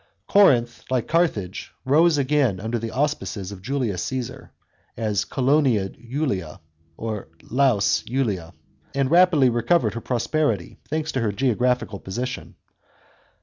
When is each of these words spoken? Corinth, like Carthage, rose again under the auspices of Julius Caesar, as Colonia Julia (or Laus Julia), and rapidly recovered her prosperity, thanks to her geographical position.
Corinth, 0.25 0.83
like 0.89 1.07
Carthage, 1.07 1.71
rose 1.85 2.17
again 2.17 2.59
under 2.59 2.79
the 2.79 2.89
auspices 2.89 3.51
of 3.51 3.61
Julius 3.61 4.01
Caesar, 4.05 4.49
as 4.97 5.25
Colonia 5.25 5.89
Julia 5.89 6.59
(or 6.97 7.27
Laus 7.51 8.01
Julia), 8.01 8.51
and 8.95 9.11
rapidly 9.11 9.49
recovered 9.51 9.93
her 9.93 10.01
prosperity, 10.01 10.79
thanks 10.89 11.11
to 11.11 11.21
her 11.21 11.31
geographical 11.31 11.99
position. 11.99 12.55